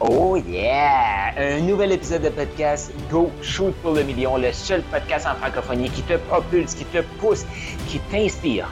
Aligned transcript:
Oh 0.00 0.36
yeah! 0.36 1.34
Un 1.36 1.60
nouvel 1.60 1.92
épisode 1.92 2.22
de 2.22 2.28
podcast 2.28 2.92
Go 3.10 3.30
Shoot 3.42 3.74
pour 3.82 3.92
le 3.92 4.02
million, 4.02 4.36
le 4.36 4.52
seul 4.52 4.82
podcast 4.82 5.26
en 5.26 5.34
francophonie 5.34 5.90
qui 5.90 6.02
te 6.02 6.14
propulse, 6.14 6.74
qui 6.74 6.84
te 6.86 7.02
pousse, 7.18 7.44
qui 7.88 7.98
t'inspire 8.10 8.68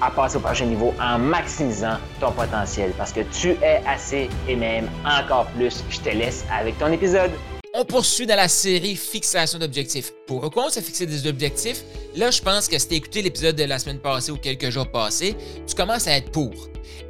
à 0.00 0.10
passer 0.10 0.36
au 0.36 0.40
prochain 0.40 0.66
niveau 0.66 0.94
en 1.00 1.18
maximisant 1.18 1.98
ton 2.20 2.32
potentiel 2.32 2.92
parce 2.96 3.12
que 3.12 3.20
tu 3.20 3.50
es 3.62 3.82
assez 3.86 4.28
et 4.48 4.56
même 4.56 4.88
encore 5.04 5.46
plus. 5.56 5.84
Je 5.90 6.00
te 6.00 6.08
laisse 6.08 6.44
avec 6.50 6.78
ton 6.78 6.90
épisode. 6.92 7.30
On 7.72 7.84
poursuit 7.84 8.26
dans 8.26 8.36
la 8.36 8.48
série 8.48 8.96
Fixation 8.96 9.58
d'objectifs. 9.58 10.12
Pour 10.26 10.50
on 10.56 10.68
se 10.70 10.80
fixer 10.80 11.06
des 11.06 11.28
objectifs, 11.28 11.84
là, 12.16 12.30
je 12.30 12.42
pense 12.42 12.66
que 12.66 12.76
si 12.78 12.88
tu 12.88 12.94
écouté 12.94 13.22
l'épisode 13.22 13.54
de 13.54 13.64
la 13.64 13.78
semaine 13.78 14.00
passée 14.00 14.32
ou 14.32 14.36
quelques 14.36 14.70
jours 14.70 14.90
passés, 14.90 15.36
tu 15.66 15.74
commences 15.76 16.08
à 16.08 16.16
être 16.16 16.32
pour. 16.32 16.52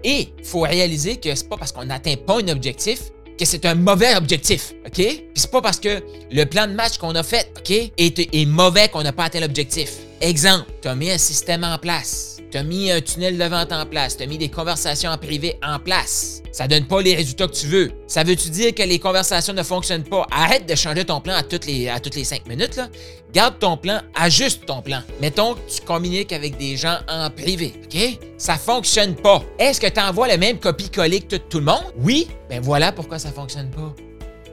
Et 0.05 0.29
il 0.39 0.45
faut 0.45 0.61
réaliser 0.61 1.17
que 1.17 1.35
c'est 1.35 1.49
pas 1.49 1.57
parce 1.57 1.73
qu'on 1.73 1.87
n'atteint 1.87 2.17
pas 2.17 2.41
un 2.41 2.49
objectif 2.49 3.11
que 3.41 3.47
c'est 3.47 3.65
un 3.65 3.75
mauvais 3.75 4.15
objectif, 4.17 4.75
OK? 4.87 4.93
Puis 4.93 5.25
c'est 5.35 5.51
pas 5.51 5.63
parce 5.63 5.81
que 5.81 6.03
le 6.31 6.45
plan 6.45 6.67
de 6.67 6.73
match 6.73 6.99
qu'on 6.99 7.15
a 7.15 7.23
fait, 7.23 7.51
OK, 7.59 7.71
est, 7.71 7.93
est 7.99 8.47
mauvais 8.47 8.89
qu'on 8.89 9.03
n'a 9.03 9.13
pas 9.13 9.25
atteint 9.25 9.41
l'objectif. 9.41 9.93
Exemple, 10.21 10.67
tu 10.83 10.89
as 10.89 10.95
mis 10.95 11.11
un 11.11 11.17
système 11.17 11.65
en 11.65 11.79
place, 11.79 12.37
tu 12.51 12.59
as 12.59 12.63
mis 12.63 12.91
un 12.91 13.01
tunnel 13.01 13.39
de 13.39 13.45
vente 13.45 13.73
en 13.73 13.87
place, 13.87 14.17
tu 14.17 14.23
as 14.25 14.27
mis 14.27 14.39
des 14.39 14.49
conversations 14.49 15.11
en 15.11 15.19
privé 15.19 15.57
en 15.63 15.79
place. 15.79 16.43
Ça 16.53 16.67
donne 16.67 16.87
pas 16.87 17.01
les 17.01 17.15
résultats 17.15 17.47
que 17.47 17.55
tu 17.55 17.67
veux. 17.67 17.93
Ça 18.09 18.25
veut-tu 18.25 18.51
dire 18.51 18.75
que 18.75 18.83
les 18.83 18.99
conversations 18.99 19.53
ne 19.53 19.63
fonctionnent 19.63 20.05
pas? 20.05 20.27
Arrête 20.33 20.67
de 20.67 20.75
changer 20.75 21.05
ton 21.05 21.21
plan 21.21 21.35
à 21.35 21.43
toutes 21.43 21.67
les, 21.67 21.89
cinq 22.25 22.47
minutes. 22.49 22.77
Là. 22.77 22.89
Garde 23.33 23.59
ton 23.61 23.77
plan, 23.77 24.01
ajuste 24.15 24.67
ton 24.67 24.83
plan. 24.83 25.01
Mettons 25.21 25.55
que 25.55 25.61
tu 25.69 25.81
communiques 25.83 26.33
avec 26.33 26.57
des 26.59 26.77
gens 26.77 26.99
en 27.09 27.31
privé, 27.31 27.75
OK? 27.85 28.19
Ça 28.37 28.57
fonctionne 28.57 29.15
pas. 29.15 29.43
Est-ce 29.59 29.81
que 29.81 29.87
tu 29.87 30.01
envoies 30.01 30.29
le 30.29 30.39
même 30.39 30.59
copie-coller 30.59 31.21
que 31.21 31.37
tout, 31.37 31.59
le 31.59 31.67
monde? 31.67 31.85
Oui? 31.99 32.29
Ben 32.49 32.61
voilà 32.61 32.91
pourquoi 32.91 33.21
ça 33.21 33.31
fonctionne 33.31 33.71
pas. 33.71 33.95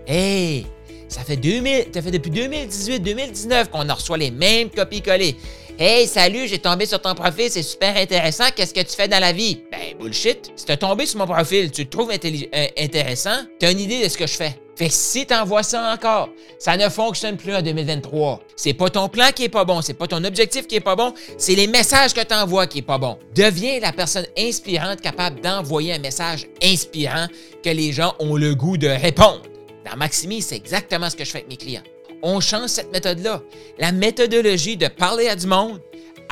Hey! 0.06 0.68
Ça 1.10 1.22
fait, 1.22 1.38
2000, 1.38 1.88
ça 1.94 2.02
fait 2.02 2.12
depuis 2.12 2.32
2018-2019 2.32 3.70
qu'on 3.70 3.92
reçoit 3.92 4.18
les 4.18 4.30
mêmes 4.30 4.70
copies-collées. 4.70 5.38
Hey, 5.80 6.08
salut, 6.08 6.48
j'ai 6.48 6.58
tombé 6.58 6.88
sur 6.88 7.00
ton 7.00 7.14
profil, 7.14 7.52
c'est 7.52 7.62
super 7.62 7.96
intéressant. 7.96 8.46
Qu'est-ce 8.56 8.74
que 8.74 8.80
tu 8.80 8.96
fais 8.96 9.08
dans 9.08 9.20
la 9.20 9.32
vie? 9.32 9.62
Ben, 9.72 9.96
bullshit. 10.00 10.52
Si 10.56 10.66
t'as 10.66 10.76
tombé 10.76 11.06
sur 11.06 11.20
mon 11.20 11.28
profil, 11.28 11.70
tu 11.70 11.86
te 11.86 11.96
trouves 11.96 12.10
euh, 12.12 12.68
intéressant, 12.80 13.44
t'as 13.60 13.72
une 13.72 13.80
idée 13.80 14.04
de 14.04 14.10
ce 14.10 14.18
que 14.18 14.26
je 14.26 14.34
fais. 14.34 14.60
Fait 14.76 14.88
que 14.88 14.94
si 14.94 15.28
t'envoies 15.28 15.62
ça 15.62 15.94
encore, 15.94 16.30
ça 16.58 16.78
ne 16.78 16.90
fonctionne 16.90 17.38
plus 17.38 17.54
en 17.54 17.62
2023. 17.62 18.42
C'est 18.56 18.74
pas 18.74 18.90
ton 18.90 19.08
plan 19.08 19.28
qui 19.36 19.44
est 19.44 19.50
pas 19.50 19.66
bon, 19.66 19.84
c'est 19.84 19.94
pas 19.94 20.08
ton 20.08 20.24
objectif 20.24 20.66
qui 20.66 20.78
est 20.78 20.80
pas 20.80 20.96
bon, 20.96 21.14
c'est 21.38 21.54
les 21.54 21.68
messages 21.68 22.16
que 22.16 22.22
t'envoies 22.22 22.66
qui 22.66 22.80
est 22.80 22.82
pas 22.82 22.98
bon. 22.98 23.20
Deviens 23.36 23.80
la 23.80 23.92
personne 23.92 24.26
inspirante 24.36 25.00
capable 25.02 25.42
d'envoyer 25.42 25.94
un 25.94 26.00
message 26.00 26.48
inspirant 26.64 27.28
que 27.64 27.70
les 27.70 27.92
gens 27.94 28.16
ont 28.18 28.36
le 28.36 28.56
goût 28.56 28.78
de 28.78 28.88
répondre. 28.88 29.44
Dans 29.88 29.96
Maximi, 29.96 30.42
c'est 30.42 30.56
exactement 30.56 31.12
ce 31.12 31.16
que 31.16 31.24
je 31.24 31.30
fais 31.30 31.38
avec 31.38 31.50
mes 31.50 31.58
clients. 31.58 31.84
On 32.24 32.40
change 32.40 32.70
cette 32.70 32.92
méthode-là. 32.92 33.42
La 33.80 33.92
méthodologie 33.92 34.78
de 34.78 34.88
parler 34.88 35.28
à 35.28 35.36
du 35.36 35.48
monde, 35.48 35.80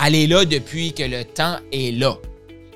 elle 0.03 0.15
est 0.15 0.27
là 0.27 0.45
depuis 0.45 0.93
que 0.93 1.03
le 1.03 1.23
temps 1.23 1.57
est 1.71 1.91
là. 1.97 2.17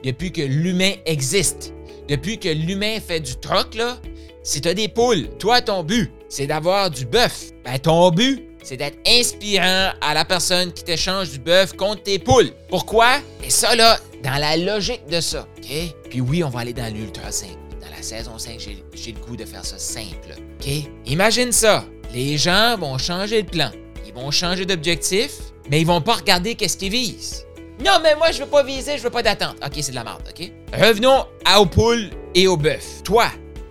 Depuis 0.03 0.31
que 0.31 0.41
l'humain 0.41 0.93
existe. 1.05 1.73
Depuis 2.07 2.39
que 2.39 2.49
l'humain 2.49 2.99
fait 2.99 3.19
du 3.19 3.35
troc, 3.35 3.75
là, 3.75 3.97
si 4.43 4.61
tu 4.61 4.69
as 4.69 4.73
des 4.73 4.87
poules, 4.87 5.29
toi, 5.37 5.61
ton 5.61 5.83
but, 5.83 6.11
c'est 6.29 6.47
d'avoir 6.47 6.89
du 6.89 7.05
bœuf. 7.05 7.51
Ben, 7.65 7.77
ton 7.77 8.09
but, 8.11 8.45
c'est 8.63 8.77
d'être 8.77 8.97
inspirant 9.07 9.91
à 10.01 10.13
la 10.13 10.25
personne 10.25 10.71
qui 10.71 10.83
t'échange 10.83 11.31
du 11.31 11.39
bœuf 11.39 11.73
contre 11.73 12.03
tes 12.03 12.19
poules. 12.19 12.51
Pourquoi? 12.69 13.19
Et 13.43 13.49
ça, 13.49 13.75
là, 13.75 13.97
dans 14.23 14.37
la 14.37 14.57
logique 14.57 15.05
de 15.09 15.21
ça, 15.21 15.47
OK? 15.57 15.95
Puis 16.09 16.21
oui, 16.21 16.43
on 16.43 16.49
va 16.49 16.61
aller 16.61 16.73
dans 16.73 16.93
l'ultra 16.93 17.31
simple. 17.31 17.53
Dans 17.81 17.95
la 17.95 18.01
saison 18.01 18.37
5, 18.37 18.59
j'ai 18.59 19.11
le 19.11 19.19
goût 19.19 19.35
de 19.35 19.45
faire 19.45 19.65
ça 19.65 19.77
simple. 19.77 20.35
OK? 20.59 20.69
Imagine 21.05 21.51
ça. 21.51 21.85
Les 22.13 22.37
gens 22.37 22.75
vont 22.77 22.97
changer 22.97 23.43
de 23.43 23.49
plan. 23.49 23.69
Ils 24.07 24.13
vont 24.13 24.31
changer 24.31 24.65
d'objectif, 24.65 25.31
mais 25.69 25.81
ils 25.81 25.85
vont 25.85 26.01
pas 26.01 26.15
regarder 26.15 26.55
qu'est-ce 26.55 26.75
qu'ils 26.75 26.91
visent. 26.91 27.45
Non, 27.85 27.99
mais 28.01 28.15
moi, 28.15 28.31
je 28.31 28.39
veux 28.39 28.49
pas 28.49 28.63
viser, 28.63 28.97
je 28.97 29.03
veux 29.03 29.11
pas 29.11 29.21
d'attente. 29.21 29.55
OK, 29.63 29.73
c'est 29.75 29.91
de 29.91 29.95
la 29.95 30.03
merde, 30.03 30.23
OK? 30.27 30.51
Revenons 30.73 31.25
aux 31.57 31.65
poules 31.67 32.09
et 32.33 32.47
au 32.47 32.57
bœuf. 32.57 33.03
Toi, 33.03 33.27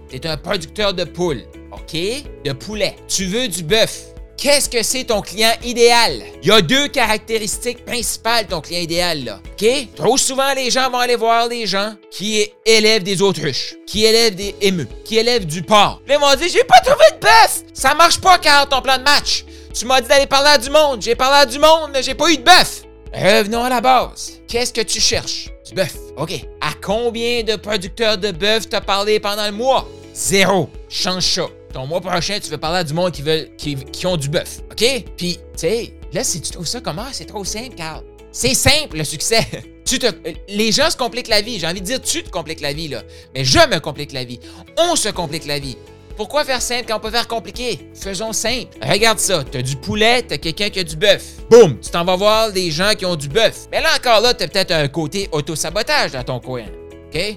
tu 0.09 0.17
es 0.17 0.27
un 0.27 0.37
producteur 0.37 0.95
de 0.95 1.03
poules, 1.05 1.43
OK? 1.73 1.97
De 2.45 2.53
poulet. 2.53 2.95
Tu 3.09 3.27
veux 3.27 3.49
du 3.49 3.65
bœuf. 3.65 4.08
Qu'est-ce 4.39 4.69
que 4.71 4.85
c'est 4.85 5.03
ton 5.03 5.21
client 5.21 5.53
idéal? 5.65 6.23
Il 6.45 6.49
y 6.49 6.53
a 6.53 6.61
deux 6.61 6.87
caractéristiques 6.87 7.85
principales 7.85 8.47
ton 8.47 8.61
client 8.61 8.83
idéal, 8.83 9.25
là. 9.25 9.41
OK? 9.51 9.67
Trop 9.97 10.17
souvent, 10.17 10.55
les 10.55 10.71
gens 10.71 10.89
vont 10.91 10.99
aller 10.99 11.17
voir 11.17 11.49
des 11.49 11.67
gens 11.67 11.95
qui 12.13 12.49
élèvent 12.65 13.03
des 13.03 13.21
autruches, 13.21 13.75
qui 13.85 14.05
élèvent 14.05 14.37
des 14.37 14.55
émeux, 14.61 14.87
qui 15.05 15.19
élèvent 15.19 15.45
du 15.45 15.63
porc. 15.63 16.01
Ils 16.09 16.17
vont 16.17 16.33
dire 16.37 16.47
J'ai 16.53 16.63
pas 16.63 16.79
trouvé 16.85 17.05
de 17.17 17.19
bœuf! 17.19 17.65
Ça 17.75 17.95
marche 17.97 18.21
pas, 18.21 18.39
car 18.39 18.69
ton 18.69 18.81
plan 18.81 18.99
de 18.99 19.03
match. 19.03 19.45
Tu 19.75 19.87
m'as 19.87 20.01
dit 20.01 20.07
d'aller 20.07 20.27
parler 20.27 20.51
à 20.51 20.59
du 20.59 20.71
monde. 20.71 21.03
J'ai 21.03 21.17
parlé 21.17 21.39
à 21.39 21.47
du 21.47 21.59
monde, 21.59 21.91
mais 21.93 22.05
j'ai 22.05 22.15
pas 22.15 22.31
eu 22.31 22.37
de 22.37 22.45
bœuf. 22.45 22.85
Revenons 23.13 23.65
à 23.65 23.69
la 23.69 23.81
base. 23.81 24.35
Qu'est-ce 24.47 24.73
que 24.73 24.83
tu 24.83 25.01
cherches? 25.01 25.49
Du 25.67 25.75
bœuf. 25.75 25.97
OK. 26.17 26.33
À 26.61 26.75
combien 26.81 27.43
de 27.43 27.57
producteurs 27.57 28.17
de 28.17 28.31
bœuf 28.31 28.69
t'as 28.69 28.81
parlé 28.81 29.19
pendant 29.19 29.47
le 29.47 29.53
mois? 29.53 29.89
Zéro. 30.15 30.71
Change 30.89 31.25
ça 31.25 31.49
ton 31.79 31.87
mois 31.87 32.01
prochain, 32.01 32.41
tu 32.43 32.51
veux 32.51 32.59
parler 32.59 32.79
à 32.79 32.85
du 32.85 32.93
monde 32.93 33.13
qui, 33.13 33.23
veut, 33.23 33.49
qui, 33.57 34.05
ont 34.05 34.17
du 34.17 34.29
bœuf. 34.29 34.63
OK? 34.73 35.05
Puis, 35.17 35.37
tu 35.37 35.41
sais, 35.55 35.93
là, 36.13 36.25
si 36.25 36.41
tu 36.41 36.51
trouves 36.51 36.67
ça 36.67 36.81
comment, 36.81 37.07
c'est 37.13 37.27
trop 37.27 37.45
simple, 37.45 37.77
Carl. 37.77 38.03
C'est 38.33 38.55
simple, 38.55 38.97
le 38.97 39.05
succès. 39.05 39.47
Tu 39.89 39.99
te, 39.99 40.07
les 40.49 40.71
gens 40.71 40.91
se 40.91 40.99
compliquent 40.99 41.29
la 41.29 41.41
vie. 41.41 41.59
J'ai 41.59 41.67
envie 41.67 41.81
de 41.81 41.87
dire, 41.87 41.99
tu 41.99 42.23
te 42.23 42.29
compliques 42.29 42.61
la 42.61 42.75
vie, 42.75 42.89
là. 42.89 43.03
Mais 43.35 43.43
je 43.43 43.59
me 43.59 43.79
complique 43.79 44.13
la 44.13 44.25
vie. 44.25 44.39
On 44.77 44.97
se 44.97 45.09
complique 45.09 45.47
la 45.47 45.59
vie. 45.59 45.79
Pourquoi 46.15 46.45
faire 46.45 46.61
simple 46.61 46.85
quand 46.87 46.99
on 46.99 47.01
peut 47.01 47.11
faire 47.11 47.27
compliqué? 47.27 47.89
Faisons 47.95 48.35
simple. 48.35 48.77
Regarde 48.83 49.19
ça. 49.19 49.45
T'as 49.51 49.63
du 49.63 49.77
poulet, 49.77 50.21
t'as 50.21 50.37
quelqu'un 50.37 50.69
qui 50.69 50.81
a 50.81 50.85
du 50.85 50.95
bœuf. 50.95 51.25
Boum! 51.49 51.81
Tu 51.81 51.89
t'en 51.89 52.05
vas 52.05 52.17
voir 52.17 52.53
des 52.53 52.71
gens 52.71 52.93
qui 52.99 53.07
ont 53.07 53.17
du 53.17 53.31
bœuf. 53.31 53.67
Mais 53.73 53.81
là 53.81 53.89
encore, 53.97 54.21
là, 54.21 54.35
t'as 54.35 54.47
peut-être 54.47 54.73
un 54.73 54.89
côté 54.89 55.31
auto-sabotage 55.33 56.13
dans 56.13 56.25
ton 56.25 56.39
coin. 56.39 56.65
OK? 57.07 57.37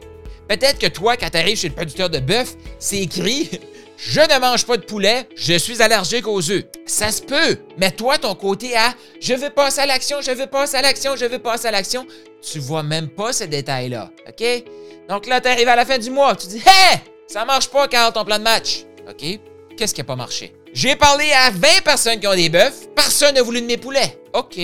Peut-être 0.49 0.77
que 0.77 0.87
toi, 0.87 1.15
quand 1.15 1.29
t'arrives 1.29 1.57
chez 1.57 1.69
le 1.69 1.73
producteur 1.73 2.09
de 2.09 2.19
bœuf, 2.19 2.55
c'est 2.79 2.99
écrit 2.99 3.49
je 4.03 4.19
ne 4.19 4.39
mange 4.39 4.65
pas 4.65 4.77
de 4.77 4.83
poulet, 4.83 5.27
je 5.35 5.53
suis 5.53 5.79
allergique 5.79 6.27
aux 6.27 6.49
œufs. 6.49 6.63
Ça 6.87 7.11
se 7.11 7.21
peut, 7.21 7.59
mais 7.77 7.91
toi, 7.91 8.17
ton 8.17 8.33
côté 8.33 8.75
à 8.75 8.95
je 9.21 9.35
veux 9.35 9.51
passer 9.51 9.81
à 9.81 9.85
l'action, 9.85 10.21
je 10.21 10.31
veux 10.31 10.47
passer 10.47 10.77
à 10.77 10.81
l'action, 10.81 11.15
je 11.15 11.25
veux 11.25 11.37
passer 11.37 11.67
à 11.67 11.71
l'action, 11.71 12.07
tu 12.41 12.57
vois 12.57 12.81
même 12.81 13.09
pas 13.09 13.31
ce 13.31 13.43
détail-là. 13.43 14.09
OK? 14.27 14.63
Donc 15.07 15.27
là, 15.27 15.39
tu 15.39 15.49
arrives 15.49 15.67
à 15.67 15.75
la 15.75 15.85
fin 15.85 15.99
du 15.99 16.09
mois, 16.09 16.35
tu 16.35 16.47
dis 16.47 16.57
Hé! 16.57 16.97
Ça 17.27 17.45
marche 17.45 17.69
pas, 17.69 17.87
Carl, 17.87 18.11
ton 18.11 18.25
plan 18.25 18.39
de 18.39 18.43
match. 18.43 18.85
OK? 19.07 19.39
Qu'est-ce 19.77 19.93
qui 19.93 20.01
n'a 20.01 20.05
pas 20.05 20.15
marché? 20.15 20.51
J'ai 20.73 20.95
parlé 20.95 21.31
à 21.33 21.51
20 21.51 21.83
personnes 21.83 22.19
qui 22.19 22.25
ont 22.25 22.33
des 22.33 22.49
bœufs, 22.49 22.87
personne 22.95 23.35
n'a 23.35 23.43
voulu 23.43 23.61
de 23.61 23.67
mes 23.67 23.77
poulets. 23.77 24.19
OK. 24.33 24.59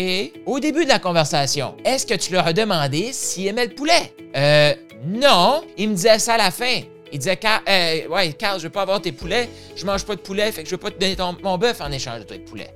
Au 0.48 0.60
début 0.60 0.84
de 0.84 0.90
la 0.90 0.98
conversation, 0.98 1.76
est-ce 1.86 2.08
que 2.08 2.16
tu 2.16 2.34
leur 2.34 2.48
as 2.48 2.54
demandé 2.54 3.12
s'ils 3.14 3.46
aimaient 3.48 3.68
le 3.68 3.76
poulet? 3.76 4.14
Euh, 4.36 4.74
non. 5.06 5.62
Il 5.78 5.90
me 5.90 5.94
disait 5.96 6.18
ça 6.18 6.34
à 6.34 6.38
la 6.38 6.50
fin. 6.50 6.82
Il 7.12 7.20
disait, 7.20 7.40
euh, 7.46 8.08
ouais, 8.08 8.34
Carl, 8.34 8.60
je 8.60 8.64
veux 8.64 8.70
pas 8.70 8.82
avoir 8.82 9.02
tes 9.02 9.12
poulets. 9.12 9.50
Je 9.76 9.86
mange 9.86 10.06
pas 10.06 10.16
de 10.16 10.22
poulet, 10.22 10.52
fait 10.52 10.64
que 10.64 10.70
je 10.70 10.76
veux 10.76 10.80
pas 10.80 10.92
te 10.92 11.00
donner 11.00 11.16
mon 11.44 11.58
bœuf 11.58 11.82
en 11.82 11.92
échange 11.92 12.20
de 12.20 12.24
ton 12.26 12.40
poulet. 12.40 12.70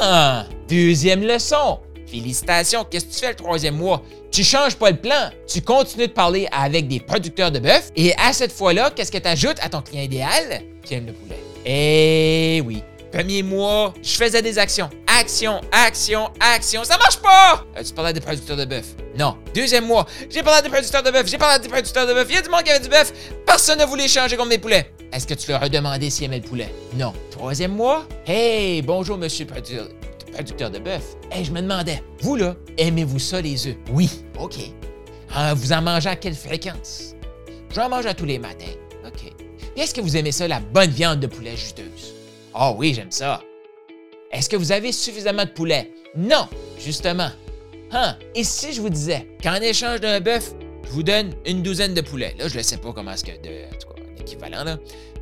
Ah, 0.00 0.46
deuxième 0.68 1.22
leçon. 1.22 1.80
Félicitations, 2.06 2.84
qu'est-ce 2.84 3.06
que 3.06 3.12
tu 3.12 3.18
fais 3.20 3.28
le 3.28 3.36
troisième 3.36 3.76
mois? 3.76 4.02
Tu 4.32 4.42
changes 4.42 4.74
pas 4.74 4.90
le 4.90 4.96
plan. 4.96 5.30
Tu 5.46 5.62
continues 5.62 6.08
de 6.08 6.12
parler 6.12 6.48
avec 6.50 6.88
des 6.88 6.98
producteurs 6.98 7.52
de 7.52 7.60
bœuf 7.60 7.90
et 7.94 8.12
à 8.16 8.32
cette 8.32 8.52
fois-là, 8.52 8.90
qu'est-ce 8.90 9.12
que 9.12 9.18
tu 9.18 9.28
ajoutes 9.28 9.58
à 9.60 9.68
ton 9.68 9.80
client 9.80 10.02
idéal? 10.02 10.62
Qui 10.84 10.94
aime 10.94 11.06
le 11.06 11.12
poulet? 11.12 11.38
Eh 11.64 12.62
oui, 12.66 12.82
Premier 13.12 13.42
mois, 13.42 13.92
je 14.02 14.12
faisais 14.12 14.40
des 14.40 14.56
actions. 14.58 14.88
Action, 15.20 15.60
action, 15.70 16.30
action. 16.40 16.82
Ça 16.82 16.96
marche 16.96 17.18
pas! 17.18 17.66
Euh, 17.76 17.82
tu 17.82 17.92
parlais 17.92 18.14
des 18.14 18.22
producteurs 18.22 18.56
de 18.56 18.64
bœuf. 18.64 18.86
Non. 19.18 19.36
Deuxième 19.54 19.84
mois, 19.84 20.06
j'ai 20.30 20.42
parlé 20.42 20.62
des 20.62 20.70
producteurs 20.70 21.02
de 21.02 21.10
bœuf. 21.10 21.26
J'ai 21.26 21.36
parlé 21.36 21.62
des 21.62 21.68
producteurs 21.68 22.06
de 22.06 22.14
bœuf. 22.14 22.26
Il 22.30 22.36
y 22.36 22.38
a 22.38 22.40
du 22.40 22.48
monde 22.48 22.62
qui 22.62 22.70
avait 22.70 22.80
du 22.82 22.88
bœuf. 22.88 23.12
Personne 23.44 23.78
ne 23.80 23.84
voulait 23.84 24.08
changer 24.08 24.38
comme 24.38 24.48
des 24.48 24.56
poulets. 24.56 24.94
Est-ce 25.12 25.26
que 25.26 25.34
tu 25.34 25.50
leur 25.50 25.62
as 25.62 25.68
demandé 25.68 26.08
s'ils 26.08 26.24
aimaient 26.24 26.38
le 26.38 26.48
poulet? 26.48 26.74
Non. 26.94 27.12
Troisième 27.30 27.72
mois, 27.72 28.06
hey, 28.26 28.80
bonjour, 28.80 29.18
monsieur 29.18 29.44
producteur, 29.44 30.70
de 30.70 30.78
bœuf. 30.78 31.02
Hey, 31.30 31.44
je 31.44 31.52
me 31.52 31.60
demandais, 31.60 32.02
vous 32.22 32.36
là, 32.36 32.56
aimez-vous 32.78 33.18
ça 33.18 33.42
les 33.42 33.66
œufs? 33.66 33.76
Oui. 33.90 34.24
OK. 34.38 34.54
Ah, 35.34 35.52
vous 35.52 35.70
en 35.74 35.82
mangez 35.82 36.08
à 36.08 36.16
quelle 36.16 36.34
fréquence? 36.34 37.14
J'en 37.74 37.90
mange 37.90 38.06
à 38.06 38.14
tous 38.14 38.24
les 38.24 38.38
matins. 38.38 38.72
OK. 39.06 39.34
Est-ce 39.76 39.92
que 39.92 40.00
vous 40.00 40.16
aimez 40.16 40.32
ça, 40.32 40.48
la 40.48 40.60
bonne 40.60 40.90
viande 40.90 41.20
de 41.20 41.26
poulet 41.26 41.58
juteuse? 41.58 42.14
Ah 42.54 42.70
oh 42.70 42.76
oui, 42.78 42.94
j'aime 42.94 43.10
ça. 43.10 43.42
Est-ce 44.30 44.48
que 44.48 44.56
vous 44.56 44.70
avez 44.72 44.92
suffisamment 44.92 45.44
de 45.44 45.50
poulet? 45.50 45.90
Non, 46.16 46.48
justement. 46.78 47.30
Hein? 47.90 48.16
Et 48.34 48.44
si 48.44 48.72
je 48.72 48.80
vous 48.80 48.90
disais 48.90 49.26
qu'en 49.42 49.56
échange 49.56 50.00
d'un 50.00 50.20
bœuf, 50.20 50.52
je 50.84 50.90
vous 50.90 51.02
donne 51.02 51.34
une 51.46 51.62
douzaine 51.62 51.94
de 51.94 52.00
poulets? 52.00 52.34
Là, 52.38 52.46
je 52.48 52.58
ne 52.58 52.62
sais 52.62 52.76
pas 52.76 52.92
comment 52.92 53.12
est-ce 53.12 53.24
que. 53.24 53.32
De, 53.32 53.66
en 53.66 53.76
tout 54.24 54.38
là. 54.50 54.78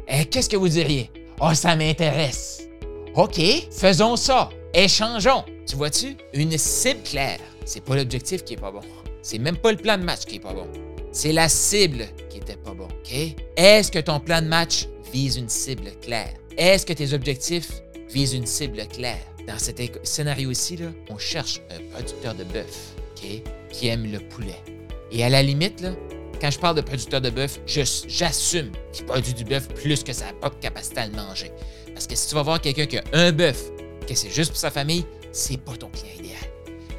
Eh, 0.08 0.24
qu'est-ce 0.26 0.48
que 0.48 0.56
vous 0.56 0.68
diriez? 0.68 1.10
Oh, 1.40 1.54
ça 1.54 1.76
m'intéresse. 1.76 2.68
OK, 3.14 3.40
faisons 3.70 4.16
ça. 4.16 4.50
Échangeons. 4.74 5.44
Tu 5.66 5.76
vois-tu? 5.76 6.16
Une 6.34 6.56
cible 6.58 7.02
claire. 7.02 7.40
C'est 7.64 7.82
pas 7.82 7.96
l'objectif 7.96 8.44
qui 8.44 8.54
est 8.54 8.58
pas 8.58 8.70
bon. 8.70 8.80
C'est 9.22 9.38
même 9.38 9.56
pas 9.56 9.72
le 9.72 9.78
plan 9.78 9.96
de 9.96 10.04
match 10.04 10.24
qui 10.26 10.36
est 10.36 10.40
pas 10.40 10.52
bon. 10.52 10.66
C'est 11.12 11.32
la 11.32 11.48
cible 11.48 12.06
qui 12.28 12.38
était 12.38 12.56
pas 12.56 12.74
bon. 12.74 12.84
OK? 12.84 13.34
Est-ce 13.56 13.90
que 13.90 13.98
ton 13.98 14.20
plan 14.20 14.42
de 14.42 14.46
match 14.46 14.86
visent 15.12 15.36
une 15.36 15.48
cible 15.48 15.90
claire? 16.02 16.34
Est-ce 16.56 16.84
que 16.84 16.92
tes 16.92 17.12
objectifs 17.12 17.70
visent 18.10 18.34
une 18.34 18.46
cible 18.46 18.86
claire? 18.86 19.24
Dans 19.46 19.58
cet 19.58 19.80
scénario-ci, 20.06 20.78
on 21.08 21.18
cherche 21.18 21.60
un 21.70 21.80
producteur 21.92 22.34
de 22.34 22.44
bœuf 22.44 22.94
qui 23.14 23.88
aime 23.88 24.10
le 24.10 24.18
poulet. 24.20 24.62
Et 25.10 25.24
à 25.24 25.28
la 25.28 25.42
limite, 25.42 25.84
quand 26.40 26.50
je 26.50 26.58
parle 26.58 26.76
de 26.76 26.82
producteur 26.82 27.20
de 27.20 27.30
bœuf, 27.30 27.58
j'assume 27.66 28.70
qu'il 28.92 29.06
produit 29.06 29.32
du 29.32 29.44
bœuf 29.44 29.68
plus 29.68 30.04
que 30.04 30.12
sa 30.12 30.32
propre 30.34 30.58
capacité 30.60 31.00
à 31.00 31.06
le 31.06 31.14
manger. 31.14 31.50
Parce 31.94 32.06
que 32.06 32.14
si 32.14 32.28
tu 32.28 32.34
vas 32.34 32.42
voir 32.42 32.60
quelqu'un 32.60 32.86
qui 32.86 32.98
a 32.98 33.04
un 33.12 33.32
bœuf, 33.32 33.70
que 34.06 34.14
c'est 34.14 34.30
juste 34.30 34.50
pour 34.50 34.58
sa 34.58 34.70
famille, 34.70 35.04
c'est 35.32 35.56
pas 35.56 35.76
ton 35.76 35.88
client 35.88 36.14
idéal. 36.18 36.38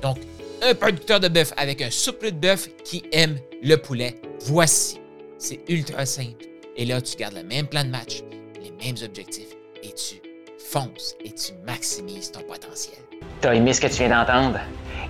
Donc, 0.01 0.17
un 0.61 0.75
producteur 0.75 1.19
de 1.19 1.27
bœuf 1.27 1.53
avec 1.55 1.81
un 1.81 1.89
souple 1.89 2.31
de 2.31 2.37
bœuf 2.37 2.67
qui 2.83 3.03
aime 3.11 3.39
le 3.63 3.77
poulet, 3.77 4.15
voici. 4.41 4.99
C'est 5.37 5.59
ultra 5.69 6.05
simple. 6.05 6.45
Et 6.75 6.85
là, 6.85 6.99
tu 7.01 7.15
gardes 7.15 7.35
le 7.35 7.43
même 7.43 7.67
plan 7.67 7.83
de 7.83 7.89
match, 7.89 8.23
les 8.61 8.71
mêmes 8.71 8.97
objectifs, 9.03 9.55
et 9.83 9.93
tu 9.93 10.21
fonces 10.59 11.15
et 11.23 11.31
tu 11.31 11.53
maximises 11.65 12.31
ton 12.31 12.41
potentiel. 12.41 12.97
T'as 13.41 13.53
aimé 13.53 13.73
ce 13.73 13.81
que 13.81 13.87
tu 13.87 14.03
viens 14.03 14.09
d'entendre? 14.09 14.59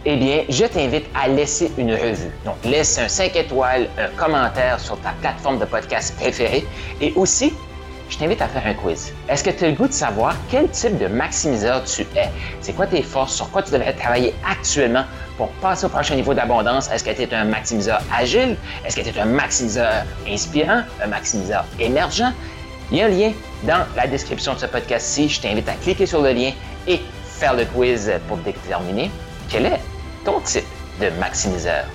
eh 0.06 0.16
bien, 0.16 0.44
je 0.48 0.64
t'invite 0.66 1.06
à 1.14 1.28
laisser 1.28 1.70
une 1.78 1.92
revue. 1.92 2.32
Donc, 2.46 2.56
laisse 2.64 2.98
un 2.98 3.10
5 3.10 3.36
étoiles, 3.36 3.90
un 3.98 4.08
commentaire 4.16 4.80
sur 4.80 4.98
ta 5.02 5.10
plateforme 5.20 5.60
de 5.60 5.66
podcast 5.66 6.16
préférée 6.16 6.66
et 7.02 7.12
aussi, 7.18 7.54
je 8.10 8.18
t'invite 8.18 8.42
à 8.42 8.48
faire 8.48 8.66
un 8.66 8.76
quiz. 8.76 9.12
Est-ce 9.28 9.44
que 9.44 9.50
tu 9.50 9.66
as 9.66 9.68
le 9.70 9.74
goût 9.76 9.88
de 9.88 9.94
savoir 9.94 10.36
quel 10.50 10.70
type 10.70 10.98
de 10.98 11.08
maximiseur 11.08 11.84
tu 11.84 12.04
es? 12.16 12.30
C'est 12.62 12.72
quoi 12.74 12.88
tes 12.88 13.02
forces? 13.04 13.36
Sur 13.36 13.52
quoi 13.52 13.62
tu 13.62 13.72
devrais 13.72 13.92
travailler 13.94 14.34
actuellement 14.50 15.04
pour 15.38 15.50
passer 15.62 15.86
au 15.86 15.90
prochain 15.90 16.16
niveau 16.16 16.34
d'abondance? 16.34 16.90
Est-ce 16.90 17.04
que 17.04 17.12
tu 17.12 17.24
es 17.24 17.34
un 17.34 17.44
maximiseur 17.44 18.02
agile? 18.16 18.56
Est-ce 18.86 18.96
que 18.96 19.02
tu 19.02 19.10
es 19.10 19.20
un 19.20 19.26
maximiseur 19.26 20.06
inspirant? 20.28 20.84
Un 21.04 21.08
maximiseur 21.08 21.66
émergent? 21.78 22.32
Il 22.92 22.98
y 22.98 23.02
a 23.02 23.06
un 23.06 23.10
lien 23.10 23.32
dans 23.64 23.86
la 23.96 24.08
description 24.08 24.56
de 24.56 24.60
ce 24.60 24.66
podcast-ci. 24.66 25.30
Je 25.30 25.42
t'invite 25.42 25.70
à 25.70 25.74
cliquer 25.74 26.08
sur 26.08 26.22
le 26.22 26.32
lien 26.32 26.52
et 26.88 27.00
faire 27.24 27.54
le 27.54 27.66
quiz 27.66 28.12
pour 28.28 28.38
déterminer 28.38 29.12
quel 29.50 29.68
est 29.68 29.80
ton 30.26 30.40
type 30.42 30.66
de 31.00 31.10
maximiseur? 31.20 31.86